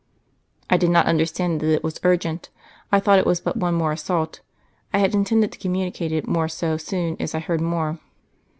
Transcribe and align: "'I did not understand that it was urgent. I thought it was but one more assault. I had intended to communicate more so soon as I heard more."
"'I 0.71 0.77
did 0.77 0.89
not 0.89 1.05
understand 1.05 1.59
that 1.61 1.71
it 1.71 1.83
was 1.83 1.99
urgent. 2.01 2.49
I 2.91 2.99
thought 2.99 3.19
it 3.19 3.25
was 3.27 3.39
but 3.39 3.55
one 3.55 3.75
more 3.75 3.91
assault. 3.91 4.41
I 4.91 4.97
had 4.97 5.13
intended 5.13 5.51
to 5.51 5.59
communicate 5.59 6.27
more 6.27 6.47
so 6.47 6.75
soon 6.77 7.17
as 7.19 7.35
I 7.35 7.39
heard 7.39 7.61
more." 7.61 7.99